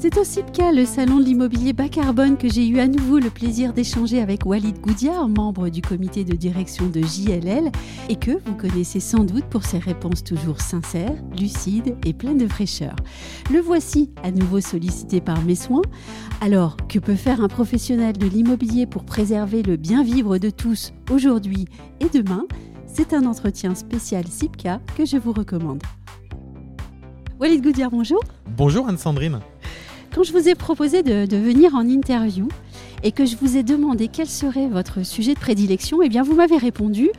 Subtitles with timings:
[0.00, 3.30] C'est au CIPCA, le salon de l'immobilier bas carbone, que j'ai eu à nouveau le
[3.30, 7.72] plaisir d'échanger avec Walid Goudiar, membre du comité de direction de JLL,
[8.08, 12.46] et que vous connaissez sans doute pour ses réponses toujours sincères, lucides et pleines de
[12.46, 12.94] fraîcheur.
[13.50, 15.82] Le voici à nouveau sollicité par mes soins.
[16.40, 20.92] Alors, que peut faire un professionnel de l'immobilier pour préserver le bien vivre de tous
[21.10, 21.64] aujourd'hui
[21.98, 22.46] et demain?
[22.86, 25.82] C'est un entretien spécial CIPCA que je vous recommande.
[27.40, 28.20] Walid Goudiar, bonjour.
[28.56, 29.40] Bonjour Anne-Sandrine.
[30.14, 32.48] Quand je vous ai proposé de, venir en interview
[33.02, 36.34] et que je vous ai demandé quel serait votre sujet de prédilection, eh bien vous
[36.34, 37.10] m'avez répondu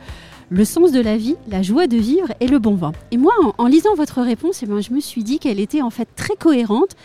[0.50, 2.92] le sens de la vie, la joie de vivre et le bon vin.
[3.12, 5.90] Et moi, en, lisant votre réponse, eh bien, je me suis dit qu'elle était en
[5.90, 6.96] fait très cohérente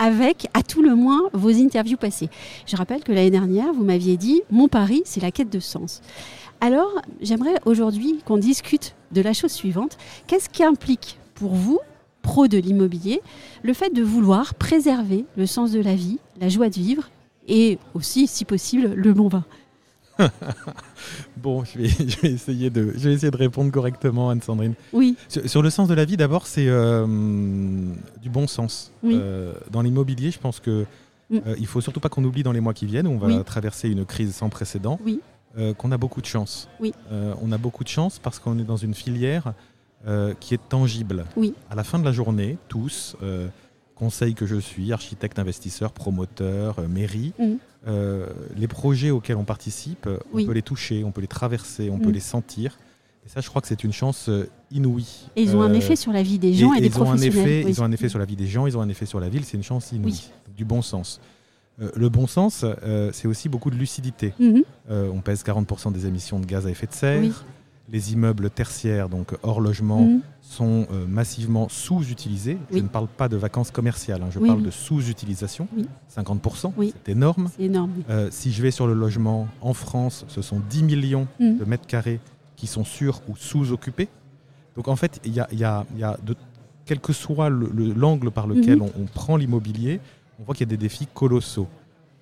[0.00, 2.28] avec, à tout le moins, vos interviews passées.
[2.66, 6.00] Je rappelle que l'année dernière, vous m'aviez dit, mon pari, c'est la quête de sens.
[6.60, 9.96] Alors, j'aimerais aujourd'hui qu'on discute de la chose suivante.
[10.26, 11.78] Qu'est-ce qui implique pour vous
[12.28, 13.22] pro de l'immobilier,
[13.62, 17.08] le fait de vouloir préserver le sens de la vie, la joie de vivre
[17.48, 19.44] et aussi, si possible, le bon vin.
[21.38, 24.74] bon, je vais, essayer de, je vais essayer de répondre correctement, Anne-Sandrine.
[24.92, 25.16] Oui.
[25.46, 27.06] Sur, le sens de la vie, d'abord, c'est euh,
[28.20, 28.92] du bon sens.
[29.04, 30.84] Euh, dans l'immobilier, je pense que
[31.30, 31.36] mm.
[31.46, 33.42] euh, il faut surtout pas qu'on oublie dans les mois qui viennent, où on va
[33.42, 35.20] traverser une crise sans précédent, oui.
[35.78, 36.68] qu'on a beaucoup de chance.
[36.78, 36.92] Oui.
[37.10, 39.54] on a beaucoup de chance parce qu'on est dans une filière
[40.06, 41.24] euh, qui est tangible.
[41.36, 41.54] Oui.
[41.70, 43.48] À la fin de la journée, tous, euh,
[43.96, 47.56] conseil que je suis, architecte, investisseur, promoteur, euh, mairie, mm.
[48.56, 52.10] les projets auxquels on participe, on peut les toucher, on peut les traverser, on peut
[52.10, 52.12] mm.
[52.12, 52.78] les sentir.
[53.26, 54.30] Et ça, je crois que c'est une chance
[54.70, 55.28] inouïe.
[55.34, 57.36] Et ils ont un effet sur la vie des gens et, des ils professionnels.
[57.36, 58.88] Ont un effet, Ils ont un effet sur la vie des gens, ils ont un
[58.88, 60.30] effet sur la ville, c'est une chance inouïe.
[60.56, 61.20] Du bon sens.
[61.78, 62.64] le bon sens,
[63.12, 64.32] c'est aussi beaucoup de lucidité.
[64.40, 64.62] Mm-hmm.
[64.90, 67.44] on pèse 40% des émissions de gaz à effet de serre
[67.90, 70.20] les immeubles tertiaires, donc hors logement, mhm.
[70.42, 72.58] sont euh, massivement sous-utilisés.
[72.70, 75.68] Je ne parle pas de vacances commerciales, hein, je parle de sous-utilisation.
[76.14, 77.50] 50%, c'est énorme.
[77.58, 81.58] énorme euh, si je vais sur le logement en France, ce sont 10 millions mhm.
[81.58, 82.20] de mètres carrés
[82.56, 84.08] qui sont sur ou sous-occupés.
[84.76, 85.86] Donc en fait, il y a,
[86.22, 86.36] de,
[86.84, 88.90] quel que soit l'angle par lequel mhm.
[88.98, 90.00] on, prend l'immobilier,
[90.38, 91.68] on voit qu'il y a des défis colossaux.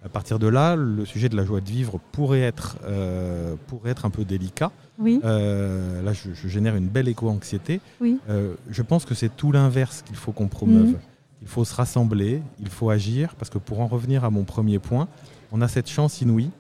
[0.07, 3.91] À partir de là, le sujet de la joie de vivre pourrait être, euh, pourrait
[3.91, 4.71] être un peu délicat.
[5.01, 5.21] Oui.
[5.25, 7.81] Euh, là, je, génère une belle éco-anxiété.
[8.01, 8.21] Oui.
[8.31, 10.91] Euh, je pense que c'est tout l'inverse qu'il faut qu'on promeuve.
[10.91, 10.99] Mhm.
[11.43, 14.79] Il faut se rassembler, il faut agir, parce que pour en revenir à mon premier
[14.79, 15.09] point,
[15.51, 16.51] on a cette chance inouïe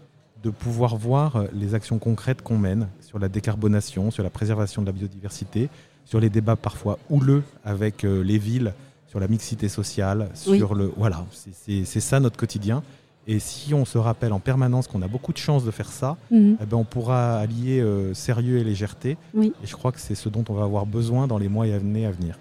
[0.42, 4.86] de pouvoir voir les actions concrètes qu'on mène sur la décarbonation, sur la préservation de
[4.86, 5.68] la biodiversité,
[6.04, 8.74] sur les débats parfois houleux avec les villes,
[9.06, 12.82] sur la mixité sociale, sur le voilà, c'est ça notre quotidien.
[13.28, 16.16] Et si on se rappelle en permanence qu'on a beaucoup de chances de faire ça,
[16.30, 16.58] mhm.
[16.62, 19.16] eh ben on pourra allier euh, sérieux et légèreté.
[19.34, 19.52] Oui.
[19.62, 21.74] Et je crois que c'est ce dont on va avoir besoin dans les mois et
[21.74, 22.38] années à venir.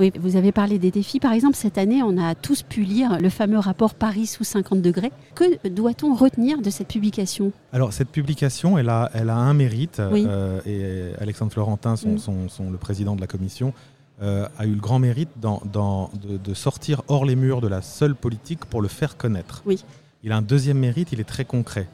[0.00, 1.20] Oui, vous avez parlé des défis.
[1.20, 4.82] Par exemple, cette année, on a tous pu lire le fameux rapport Paris sous 50
[4.82, 5.12] degrés.
[5.36, 7.52] Que doit-on retenir de cette publication?
[7.72, 10.00] Alors, cette publication, elle a, elle a un mérite.
[10.00, 13.72] Euh, et Alexandre Florentin, son, son, le président de la commission,
[14.20, 17.68] euh, a eu le grand mérite dans, dans, de, de, sortir hors les murs de
[17.68, 19.62] la seule politique pour le faire connaître.
[19.66, 19.84] Oui.
[20.24, 21.86] Il a un deuxième mérite, il est très concret.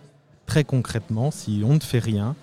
[0.47, 2.37] Très concrètement, si on ne fait rien,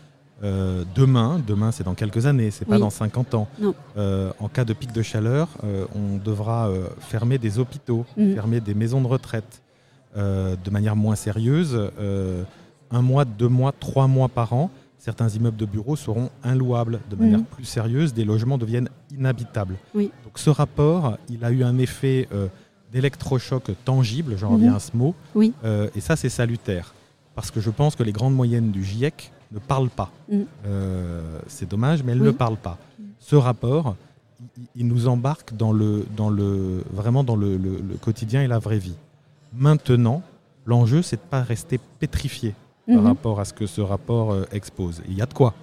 [0.44, 3.48] euh, demain, demain c'est dans quelques années, c'est pas dans 50 ans.
[3.96, 8.36] Euh, en cas de pic de chaleur, euh, on devra fermer des hôpitaux, mhm.
[8.36, 9.64] fermer des maisons de retraite
[10.16, 11.80] de manière moins sérieuse.
[12.92, 17.16] un mois, deux mois, trois mois par an, certains immeubles de bureaux seront inlouables de
[17.16, 17.46] manière mhm.
[17.46, 19.76] plus sérieuse, des logements deviennent inhabitables.
[19.96, 22.28] Donc ce rapport, il a eu un effet
[22.92, 25.16] d'électrochoc tangible, j'en reviens à ce mot.
[25.36, 25.54] Oui.
[25.64, 26.94] Euh, et ça, c'est salutaire.
[27.36, 30.12] Parce que je pense que les grandes moyennes du GIEC ne parlent pas.
[30.32, 30.42] Mm.
[30.66, 32.78] Euh, c'est dommage, mais elles ne parlent pas.
[33.20, 33.96] Ce rapport,
[34.76, 37.60] il, nous embarque dans le, dans le, vraiment dans le,
[38.02, 38.96] quotidien et la vraie vie.
[39.54, 40.22] Maintenant,
[40.66, 42.56] l'enjeu, c'est de ne pas rester pétrifié
[42.88, 43.08] par mhm.
[43.08, 45.02] rapport à ce que ce rapport euh, expose.
[45.10, 45.54] il y a de quoi.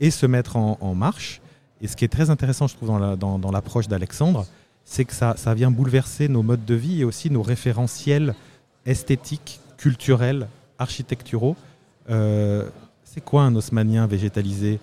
[0.00, 1.40] et se mettre en, marche.
[1.80, 4.46] Et ce qui est très intéressant, je trouve, dans l'approche dans, d'Alexandre,
[4.90, 8.34] c'est que ça, ça vient bouleverser nos modes de vie et aussi nos référentiels
[8.86, 10.48] esthétiques, culturels,
[10.78, 11.56] architecturaux.
[12.08, 12.64] Euh,
[13.04, 14.80] c'est quoi un haussmanien végétalisé?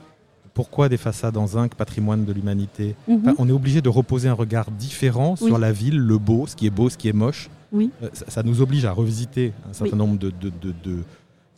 [0.53, 2.95] Pourquoi des façades en zinc, patrimoine de l'humanité?
[3.07, 3.33] Mhm.
[3.39, 6.67] On est obligé de reposer un regard différent sur la ville, le beau, ce qui
[6.67, 7.49] est beau, ce qui est moche.
[7.71, 7.89] Oui.
[8.03, 10.51] Euh, ça, nous oblige à revisiter un certain nombre de, de,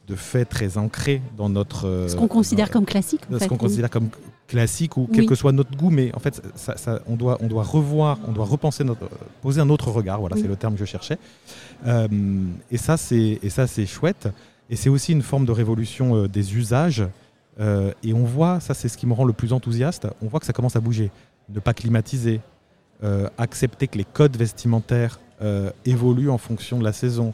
[0.07, 2.05] de faits très ancrés dans notre.
[2.07, 3.21] ce qu'on considère comme classique.
[3.31, 4.07] En ce qu'on considère comme
[4.47, 7.63] classique ou quel que soit notre goût, mais en fait, ça, on, doit, on doit
[7.63, 9.09] revoir, on doit repenser, notre,
[9.41, 10.19] poser un autre regard.
[10.19, 11.17] Voilà, c'est le terme que je cherchais.
[11.85, 14.29] et ça, c'est et ça, c'est chouette.
[14.69, 17.03] Et c'est aussi une forme de révolution des usages.
[17.59, 20.07] et on voit, ça, c'est ce qui me rend le plus enthousiaste.
[20.21, 21.11] On voit que ça commence à bouger.
[21.49, 22.39] Ne pas climatiser,
[23.37, 25.19] accepter que les codes vestimentaires
[25.85, 27.33] évoluent en fonction de la saison.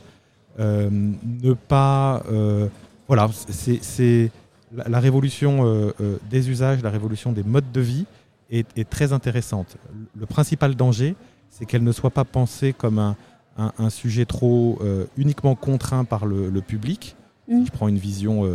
[0.59, 2.23] Euh, ne pas.
[2.31, 2.67] Euh,
[3.07, 4.31] voilà, c'est
[4.75, 5.91] la, révolution euh,
[6.29, 8.05] des usages, la révolution des modes de vie
[8.49, 9.77] est, très intéressante.
[10.15, 11.15] Le principal danger,
[11.49, 13.15] c'est qu'elle ne soit pas pensée comme
[13.57, 14.79] un, sujet trop
[15.17, 17.15] uniquement contraint par le, public.
[17.47, 17.65] Mmh.
[17.65, 18.47] je prends une vision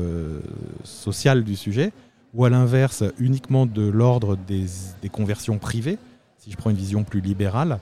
[0.85, 1.93] sociale du sujet,
[2.33, 4.67] ou à l'inverse, uniquement de l'ordre des,
[5.11, 5.99] conversions privées,
[6.37, 7.81] si je prends une vision plus libérale.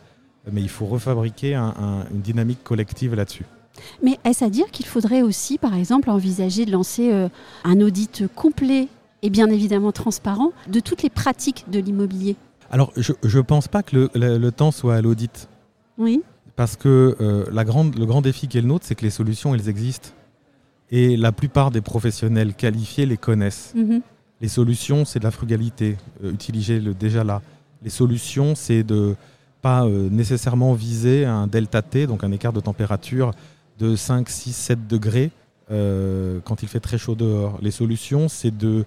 [0.51, 3.45] Mais il faut refabriquer une dynamique collective là-dessus.
[4.03, 7.29] Mais est-ce à dire qu'il faudrait aussi, par exemple, envisager de lancer euh,
[7.65, 8.89] un audit complet
[9.23, 12.37] et bien évidemment transparent de toutes les pratiques de l'immobilier?
[12.71, 15.49] Alors, je ne pense pas que le, temps soit à l'audit.
[15.99, 16.23] Oui.
[16.57, 19.11] Parce que euh, la grande, le grand défi qui est le nôtre, c'est que les
[19.11, 20.09] solutions, elles existent.
[20.91, 23.73] Et la plupart des professionnels qualifiés les connaissent.
[23.75, 24.01] Mhm.
[24.41, 25.97] Les solutions, c'est de la frugalité.
[26.25, 27.41] Euh, utiliser le déjà là.
[27.83, 29.15] Les solutions, c'est de
[29.63, 33.33] pas nécessairement viser un delta T, donc un écart de température
[33.79, 35.31] de 5, 6, 7 degrés
[35.71, 37.59] euh, quand il fait très chaud dehors.
[37.61, 38.85] Les solutions, c'est de...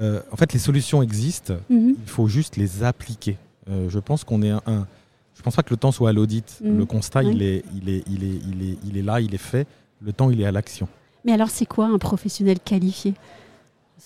[0.00, 1.94] Euh, en fait, les solutions existent, mhm.
[2.00, 3.36] il faut juste les appliquer.
[3.68, 4.86] Euh, je pense qu'on est un,
[5.34, 6.58] Je pense pas que le temps soit à l'audit.
[6.62, 6.78] Mhm.
[6.78, 9.38] Le constat, il, est, il, est, il, est, il, est, il est là, il est
[9.38, 9.66] fait.
[10.02, 10.88] Le temps, il est à l'action.
[11.24, 13.14] Mais alors, c'est quoi un professionnel qualifié?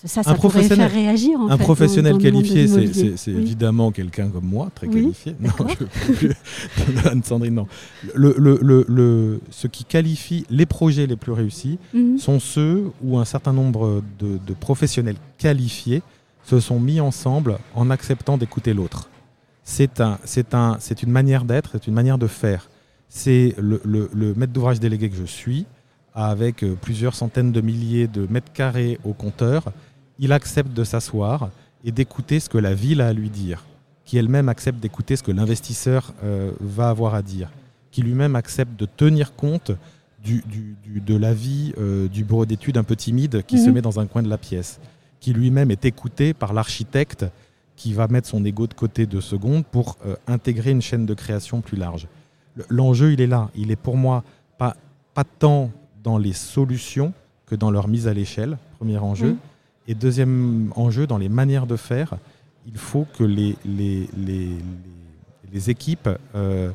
[0.03, 1.39] Ça, ça un pourrait faire réagir.
[1.39, 5.35] un professionnel qualifié, c'est évidemment quelqu'un comme moi, très qualifié.
[5.39, 5.51] Non,
[6.19, 6.27] je
[7.09, 7.67] Anne-Sandrine, non.
[8.13, 12.17] Le, le, le, ce qui qualifie les projets les plus réussis mhm.
[12.17, 16.01] sont ceux où un certain nombre de, de, professionnels qualifiés
[16.43, 19.09] se sont mis ensemble en acceptant d'écouter l'autre.
[19.63, 20.19] C'est un,
[20.53, 22.69] un, une manière d'être, c'est une manière de faire.
[23.07, 23.79] C'est le,
[24.35, 25.65] maître d'ouvrage délégué que je suis,
[26.15, 29.71] avec euh, plusieurs centaines de milliers de mètres carrés au compteur,
[30.17, 31.49] il accepte de s'asseoir
[31.83, 33.65] et d'écouter ce que la ville a à lui dire,
[34.05, 37.51] qui elle-même accepte d'écouter ce que l'investisseur euh, va avoir à dire,
[37.91, 39.71] qui lui-même accepte de tenir compte
[40.23, 40.43] du,
[40.87, 43.75] de l'avis euh, du bureau d'études un peu timide qui se mhm.
[43.75, 44.79] met dans un coin de la pièce,
[45.19, 47.25] qui lui-même est écouté par l'architecte
[47.75, 49.97] qui va mettre son ego de côté deux secondes pour
[50.27, 52.07] intégrer une chaîne de création plus large.
[52.69, 53.49] L'enjeu, il est là.
[53.53, 54.23] Il est pour moi
[54.57, 54.77] pas,
[55.13, 55.71] pas tant
[56.05, 57.11] dans les solutions
[57.47, 59.35] que dans leur mise à l'échelle, premier enjeu.
[59.87, 62.15] Et deuxième enjeu, dans les manières de faire,
[62.65, 64.49] il faut que les, les, les,
[65.51, 66.71] les équipes euh,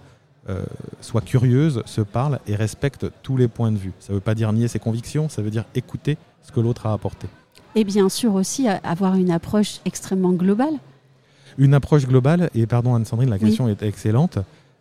[0.49, 0.65] euh,
[1.01, 3.93] soient curieuses, se parlent et respectent tous les points de vue.
[4.01, 6.87] Ça ne veut pas dire nier ses convictions, ça veut dire écouter ce que l'autre
[6.87, 7.29] a apporté.
[7.77, 10.75] Et bien sûr aussi avoir une approche extrêmement globale.
[11.59, 14.39] Une approche globale, et pardon Anne-Sandrine, la question est excellente.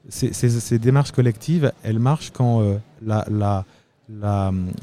[0.07, 3.65] Ces, ces, démarches collectives, elles marchent quand euh, la, la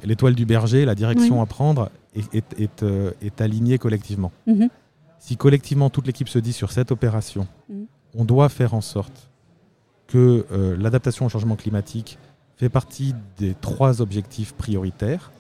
[0.05, 4.33] l'étoile du berger, la direction à prendre est, est, euh, alignée collectivement.
[4.47, 4.69] Mhm.
[5.19, 7.87] Si collectivement toute l'équipe se dit sur cette opération, mhm.
[8.15, 9.31] on doit faire en sorte
[10.07, 12.19] que euh, l'adaptation au changement climatique
[12.57, 15.31] fait partie des trois objectifs prioritaires.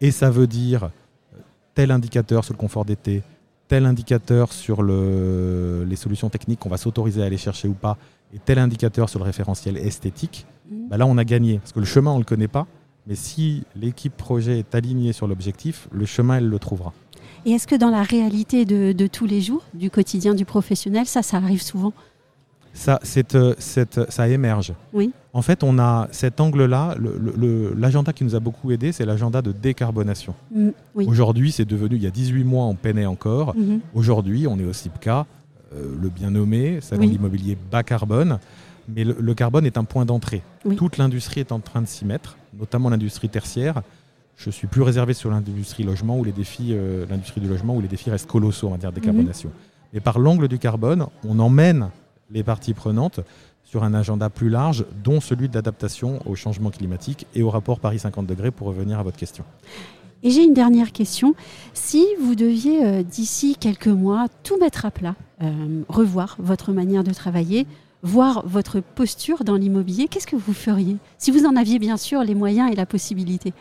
[0.00, 1.38] Et ça veut dire euh,
[1.74, 3.22] tel indicateur sur le confort d'été,
[3.68, 7.96] tel indicateur sur le, les solutions techniques qu'on va s'autoriser à aller chercher ou pas,
[8.32, 10.88] et tel indicateur sur le référentiel esthétique, mhm.
[10.88, 11.58] bah là on a gagné.
[11.58, 12.66] Parce que le chemin, on ne le connaît pas.
[13.06, 16.92] Mais si l'équipe projet est alignée sur l'objectif, le chemin, elle le trouvera.
[17.46, 21.22] Et est-ce que dans la réalité de, tous les jours, du quotidien du professionnel, ça,
[21.22, 21.92] ça arrive souvent?
[22.72, 23.00] Ça,
[23.34, 24.74] euh, ça émerge.
[24.92, 25.10] Oui.
[25.32, 26.96] En fait, on a cet angle-là.
[27.76, 30.34] L'agenda qui nous a beaucoup aidé, c'est l'agenda de décarbonation.
[30.54, 33.56] Mm, Aujourd'hui, c'est devenu, il y a 18 mois, on peinait encore.
[33.56, 33.80] Mm-hmm.
[33.94, 35.26] Aujourd'hui, on est au CIPCA,
[35.74, 37.08] euh, le bien nommé, salon oui.
[37.08, 38.38] l'immobilier bas carbone.
[38.94, 40.42] Mais le, carbone est un point d'entrée.
[40.76, 43.82] Toute l'industrie est en train de s'y mettre, notamment l'industrie tertiaire.
[44.36, 47.80] Je suis plus réservé sur l'industrie logement où les défis, euh, l'industrie du logement où
[47.80, 49.50] les défis restent colossaux en matière de décarbonation.
[49.92, 50.04] Mais mhm.
[50.04, 51.90] par l'angle du carbone, on emmène
[52.30, 53.20] les parties prenantes
[53.64, 57.78] sur un agenda plus large, dont celui de l'adaptation au changement climatique et au rapport
[57.78, 59.44] Paris 50 degrés, pour revenir à votre question.
[60.22, 61.34] Et j'ai une dernière question.
[61.72, 67.04] Si vous deviez, euh, d'ici quelques mois, tout mettre à plat, euh, revoir votre manière
[67.04, 67.66] de travailler,
[68.02, 72.22] voir votre posture dans l'immobilier, qu'est-ce que vous feriez Si vous en aviez bien sûr
[72.24, 73.52] les moyens et la possibilité?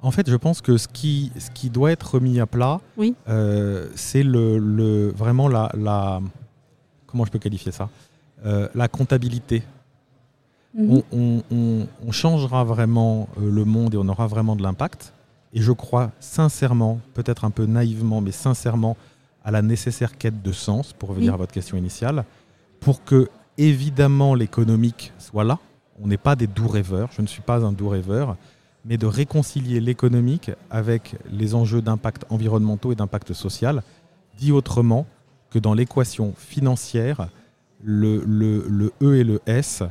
[0.00, 3.14] En fait, je pense que ce qui, ce qui doit être remis à plat, oui.
[3.28, 6.20] Euh, c'est le, vraiment la, la,
[7.06, 7.90] Comment je peux qualifier ça?
[8.46, 9.62] Euh, La comptabilité.
[10.74, 11.02] Mhm.
[11.52, 15.12] On, changera vraiment euh, le monde et on aura vraiment de l'impact
[15.52, 18.96] Et je crois sincèrement, peut-être un peu naïvement, mais sincèrement,
[19.44, 22.24] à la nécessaire quête de sens, pour revenir à votre question initiale,
[22.80, 23.28] pour que,
[23.58, 25.58] évidemment, l'économique soit là.
[26.02, 28.36] On n'est pas des doux rêveurs, je ne suis pas un doux rêveur,
[28.84, 33.82] mais de réconcilier l'économique avec les enjeux d'impact environnementaux et d'impact social.
[34.38, 35.06] Dit autrement,
[35.52, 37.28] que dans l'équation financière,
[37.84, 39.82] le, le, E et le S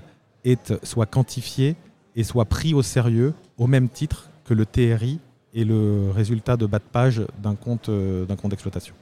[0.43, 1.75] est, soit quantifié
[2.15, 5.19] et soit pris au sérieux au même titre que le TRI
[5.53, 8.95] et le résultat de bas de page d'un compte, euh, d'un compte d'exploitation.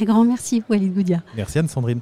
[0.00, 1.22] Un grand merci, Walid Goudia.
[1.34, 2.00] Merci Anne-Sandrine.